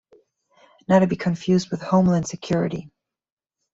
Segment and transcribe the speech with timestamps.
[0.87, 2.89] Not to be confused with Homeland security.